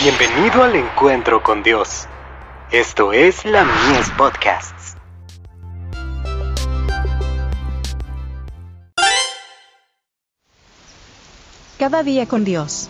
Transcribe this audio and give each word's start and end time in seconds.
Bienvenido 0.00 0.62
al 0.62 0.76
encuentro 0.76 1.42
con 1.42 1.64
Dios. 1.64 2.06
Esto 2.70 3.12
es 3.12 3.44
la 3.44 3.64
Mies 3.64 4.08
Podcasts. 4.16 4.94
Cada 11.80 12.04
día 12.04 12.26
con 12.26 12.44
Dios. 12.44 12.88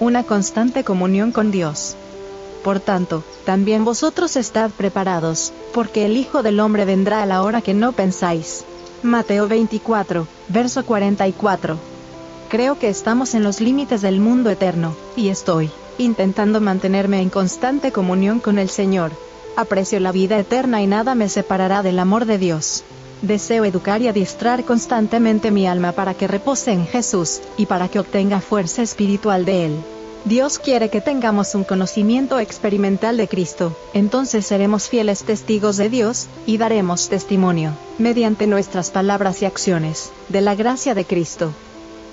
Una 0.00 0.24
constante 0.24 0.82
comunión 0.82 1.30
con 1.30 1.52
Dios. 1.52 1.94
Por 2.64 2.80
tanto, 2.80 3.22
también 3.44 3.84
vosotros 3.84 4.34
estad 4.34 4.72
preparados, 4.72 5.52
porque 5.72 6.06
el 6.06 6.16
Hijo 6.16 6.42
del 6.42 6.58
Hombre 6.58 6.84
vendrá 6.84 7.22
a 7.22 7.26
la 7.26 7.44
hora 7.44 7.62
que 7.62 7.72
no 7.72 7.92
pensáis. 7.92 8.64
Mateo 9.04 9.46
24, 9.46 10.26
verso 10.48 10.84
44. 10.84 11.91
Creo 12.52 12.78
que 12.78 12.90
estamos 12.90 13.34
en 13.34 13.44
los 13.44 13.62
límites 13.62 14.02
del 14.02 14.20
mundo 14.20 14.50
eterno, 14.50 14.94
y 15.16 15.30
estoy 15.30 15.70
intentando 15.96 16.60
mantenerme 16.60 17.22
en 17.22 17.30
constante 17.30 17.92
comunión 17.92 18.40
con 18.40 18.58
el 18.58 18.68
Señor. 18.68 19.10
Aprecio 19.56 19.98
la 20.00 20.12
vida 20.12 20.38
eterna 20.38 20.82
y 20.82 20.86
nada 20.86 21.14
me 21.14 21.30
separará 21.30 21.82
del 21.82 21.98
amor 21.98 22.26
de 22.26 22.36
Dios. 22.36 22.84
Deseo 23.22 23.64
educar 23.64 24.02
y 24.02 24.08
adiestrar 24.08 24.64
constantemente 24.64 25.50
mi 25.50 25.66
alma 25.66 25.92
para 25.92 26.12
que 26.12 26.28
repose 26.28 26.72
en 26.72 26.86
Jesús, 26.86 27.40
y 27.56 27.64
para 27.64 27.88
que 27.88 27.98
obtenga 27.98 28.42
fuerza 28.42 28.82
espiritual 28.82 29.46
de 29.46 29.64
Él. 29.64 29.76
Dios 30.26 30.58
quiere 30.58 30.90
que 30.90 31.00
tengamos 31.00 31.54
un 31.54 31.64
conocimiento 31.64 32.38
experimental 32.38 33.16
de 33.16 33.28
Cristo, 33.28 33.74
entonces 33.94 34.44
seremos 34.44 34.90
fieles 34.90 35.22
testigos 35.22 35.78
de 35.78 35.88
Dios, 35.88 36.26
y 36.44 36.58
daremos 36.58 37.08
testimonio, 37.08 37.72
mediante 37.96 38.46
nuestras 38.46 38.90
palabras 38.90 39.40
y 39.40 39.46
acciones, 39.46 40.10
de 40.28 40.42
la 40.42 40.54
gracia 40.54 40.94
de 40.94 41.06
Cristo. 41.06 41.54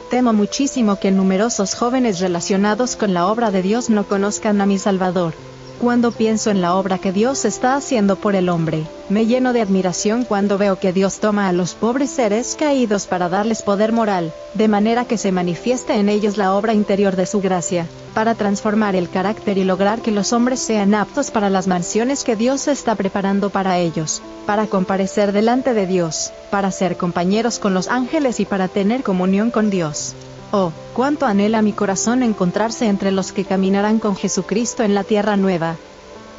Temo 0.09 0.33
muchísimo 0.33 0.95
que 0.95 1.11
numerosos 1.11 1.75
jóvenes 1.75 2.19
relacionados 2.19 2.95
con 2.95 3.13
la 3.13 3.27
obra 3.27 3.51
de 3.51 3.61
Dios 3.61 3.91
no 3.91 4.07
conozcan 4.07 4.59
a 4.59 4.65
mi 4.65 4.79
Salvador. 4.79 5.35
Cuando 5.79 6.11
pienso 6.11 6.49
en 6.49 6.61
la 6.61 6.75
obra 6.75 6.97
que 6.97 7.11
Dios 7.11 7.45
está 7.45 7.75
haciendo 7.75 8.15
por 8.15 8.35
el 8.35 8.49
hombre, 8.49 8.85
me 9.07 9.27
lleno 9.27 9.53
de 9.53 9.61
admiración 9.61 10.25
cuando 10.25 10.57
veo 10.57 10.79
que 10.79 10.93
Dios 10.93 11.19
toma 11.19 11.47
a 11.47 11.53
los 11.53 11.75
pobres 11.75 12.09
seres 12.09 12.57
caídos 12.59 13.05
para 13.05 13.29
darles 13.29 13.61
poder 13.61 13.93
moral, 13.93 14.33
de 14.55 14.67
manera 14.67 15.05
que 15.05 15.17
se 15.17 15.31
manifieste 15.31 15.93
en 15.93 16.09
ellos 16.09 16.37
la 16.37 16.55
obra 16.55 16.73
interior 16.73 17.15
de 17.15 17.27
su 17.27 17.39
gracia, 17.39 17.85
para 18.13 18.35
transformar 18.35 18.95
el 18.95 19.09
carácter 19.09 19.57
y 19.57 19.63
lograr 19.63 20.01
que 20.01 20.11
los 20.11 20.33
hombres 20.33 20.59
sean 20.59 20.93
aptos 20.93 21.31
para 21.31 21.49
las 21.49 21.67
mansiones 21.67 22.23
que 22.23 22.35
Dios 22.35 22.67
está 22.67 22.95
preparando 22.95 23.49
para 23.49 23.77
ellos, 23.77 24.21
para 24.45 24.67
comparecer 24.67 25.31
delante 25.31 25.73
de 25.73 25.87
Dios, 25.87 26.31
para 26.51 26.71
ser 26.71 26.97
compañeros 26.97 27.59
con 27.59 27.73
los 27.73 27.87
ángeles 27.87 28.39
y 28.39 28.45
para 28.45 28.67
tener 28.67 29.03
comunión 29.03 29.51
con 29.51 29.69
Dios. 29.69 30.15
Oh, 30.51 30.71
cuánto 30.95 31.25
anhela 31.25 31.61
mi 31.61 31.73
corazón 31.73 32.23
encontrarse 32.23 32.87
entre 32.87 33.11
los 33.11 33.31
que 33.31 33.45
caminarán 33.45 33.99
con 33.99 34.15
Jesucristo 34.15 34.83
en 34.83 34.95
la 34.95 35.03
tierra 35.03 35.37
nueva. 35.37 35.75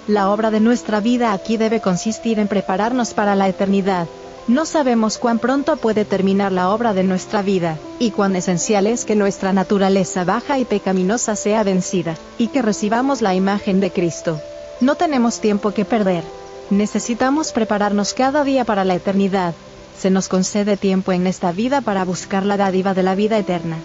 La 0.08 0.30
obra 0.30 0.50
de 0.50 0.58
nuestra 0.58 1.00
vida 1.00 1.32
aquí 1.32 1.56
debe 1.56 1.80
consistir 1.80 2.40
en 2.40 2.48
prepararnos 2.48 3.14
para 3.14 3.36
la 3.36 3.48
eternidad, 3.48 4.08
no 4.50 4.66
sabemos 4.66 5.16
cuán 5.18 5.38
pronto 5.38 5.76
puede 5.76 6.04
terminar 6.04 6.50
la 6.50 6.70
obra 6.70 6.92
de 6.92 7.04
nuestra 7.04 7.40
vida, 7.40 7.78
y 8.00 8.10
cuán 8.10 8.34
esencial 8.34 8.88
es 8.88 9.04
que 9.04 9.14
nuestra 9.14 9.52
naturaleza 9.52 10.24
baja 10.24 10.58
y 10.58 10.64
pecaminosa 10.64 11.36
sea 11.36 11.62
vencida, 11.62 12.16
y 12.36 12.48
que 12.48 12.60
recibamos 12.60 13.22
la 13.22 13.34
imagen 13.34 13.78
de 13.78 13.92
Cristo. 13.92 14.40
No 14.80 14.96
tenemos 14.96 15.40
tiempo 15.40 15.70
que 15.70 15.84
perder. 15.84 16.24
Necesitamos 16.68 17.52
prepararnos 17.52 18.12
cada 18.12 18.42
día 18.42 18.64
para 18.64 18.84
la 18.84 18.96
eternidad. 18.96 19.54
Se 19.96 20.10
nos 20.10 20.28
concede 20.28 20.76
tiempo 20.76 21.12
en 21.12 21.28
esta 21.28 21.52
vida 21.52 21.80
para 21.80 22.04
buscar 22.04 22.44
la 22.44 22.56
dádiva 22.56 22.92
de 22.92 23.04
la 23.04 23.14
vida 23.14 23.38
eterna. 23.38 23.76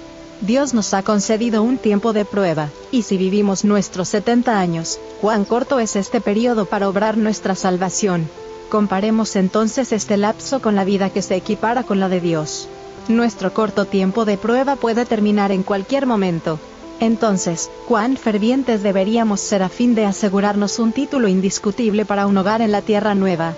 Dios 0.41 0.73
nos 0.73 0.93
ha 0.95 1.03
concedido 1.03 1.61
un 1.61 1.77
tiempo 1.77 2.11
de 2.11 2.25
prueba, 2.25 2.69
y 2.91 3.03
si 3.03 3.17
vivimos 3.17 3.65
nuestros 3.65 4.09
70 4.09 4.59
años, 4.59 4.99
cuán 5.21 5.45
corto 5.45 5.79
es 5.79 5.95
este 5.95 6.21
periodo 6.21 6.65
para 6.65 6.89
obrar 6.89 7.17
nuestra 7.17 7.53
salvación, 7.55 8.27
Comparemos 8.75 9.37
entonces 9.37 9.93
este 9.93 10.17
lapso 10.17 10.61
con 10.61 10.75
la 10.75 10.83
vida 10.83 11.09
que 11.09 11.21
se 11.21 11.37
equipara 11.37 11.83
con 11.83 12.01
la 12.01 12.09
de 12.09 12.19
Dios. 12.19 12.67
Nuestro 13.07 13.53
corto 13.53 13.85
tiempo 13.85 14.25
de 14.25 14.37
prueba 14.37 14.75
puede 14.75 15.05
terminar 15.05 15.53
en 15.53 15.63
cualquier 15.63 16.05
momento. 16.05 16.59
Entonces, 16.99 17.69
¿cuán 17.87 18.17
fervientes 18.17 18.83
deberíamos 18.83 19.39
ser 19.39 19.63
a 19.63 19.69
fin 19.69 19.95
de 19.95 20.03
asegurarnos 20.03 20.77
un 20.77 20.91
título 20.91 21.29
indiscutible 21.29 22.03
para 22.03 22.27
un 22.27 22.37
hogar 22.37 22.61
en 22.61 22.73
la 22.73 22.81
tierra 22.81 23.15
nueva? 23.15 23.53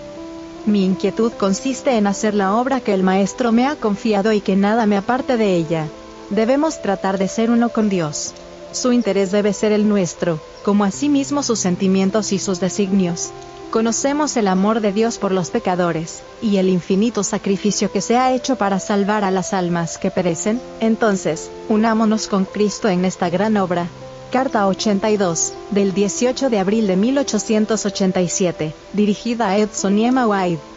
Mi 0.68 0.86
inquietud 0.86 1.32
consiste 1.32 1.98
en 1.98 2.06
hacer 2.06 2.36
la 2.36 2.56
obra 2.56 2.80
que 2.80 2.94
el 2.94 3.02
Maestro 3.02 3.52
me 3.52 3.66
ha 3.66 3.76
confiado 3.76 4.34
y 4.34 4.42
que 4.42 4.56
nada 4.56 4.86
me 4.86 4.98
aparte 4.98 5.36
de 5.36 5.56
ella. 5.56 5.88
Debemos 6.30 6.80
tratar 6.84 7.18
de 7.18 7.28
ser 7.28 7.50
uno 7.50 7.70
con 7.70 7.90
Dios. 7.90 8.36
Su 8.72 8.92
interés 8.92 9.32
debe 9.32 9.54
ser 9.54 9.72
el 9.72 9.90
nuestro, 9.90 10.40
como 10.64 10.84
asimismo 10.84 11.42
sus 11.42 11.58
sentimientos 11.58 12.34
y 12.34 12.38
sus 12.38 12.60
designios. 12.60 13.32
Conocemos 13.72 14.38
el 14.38 14.48
amor 14.48 14.80
de 14.80 14.94
Dios 14.94 15.18
por 15.18 15.34
los 15.34 15.50
pecadores, 15.50 16.24
y 16.42 16.56
el 16.58 16.70
infinito 16.70 17.22
sacrificio 17.24 17.92
que 17.92 18.02
se 18.02 18.16
ha 18.16 18.34
hecho 18.34 18.56
para 18.56 18.80
salvar 18.80 19.26
a 19.26 19.32
las 19.32 19.54
almas 19.54 19.98
que 19.98 20.10
perecen, 20.10 20.62
entonces, 20.80 21.52
unámonos 21.68 22.28
con 22.28 22.46
Cristo 22.46 22.88
en 22.88 23.04
esta 23.04 23.30
gran 23.30 23.58
obra. 23.58 23.88
Carta 24.32 24.68
82, 24.68 25.54
del 25.72 25.94
18 25.94 26.50
de 26.50 26.60
abril 26.60 26.88
de 26.88 26.96
1887, 26.96 28.74
dirigida 28.94 29.50
a 29.50 29.58
Edson 29.58 29.98
y 30.00 30.06
Emma 30.06 30.28
White. 30.28 30.77